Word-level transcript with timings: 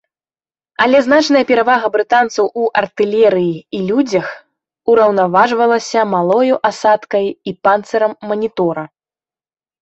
Але 0.83 0.99
значная 1.07 1.41
перавага 1.49 1.87
брытанцаў 1.95 2.45
у 2.61 2.69
артылерыі 2.81 3.51
і 3.79 3.81
людзях 3.89 4.31
ураўнаважвалася 4.95 6.07
малою 6.15 6.55
асадкай 6.71 7.25
і 7.53 7.55
панцырам 7.69 8.19
манітора. 8.33 8.83